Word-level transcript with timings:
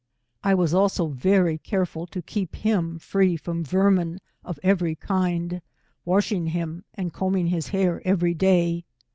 I 0.43 0.55
was 0.55 0.73
also 0.73 1.09
very 1.09 1.59
careful 1.59 2.07
to 2.07 2.23
keep 2.23 2.55
him 2.55 2.97
free 2.97 3.37
from 3.37 3.63
vermin 3.63 4.19
of 4.43 4.57
every 4.63 4.95
kind, 4.95 5.61
washing 6.05 6.47
him 6.47 6.85
and 6.95 7.13
combing 7.13 7.45
his 7.49 7.67
hair 7.67 8.01
every 8.03 8.33
day. 8.33 8.85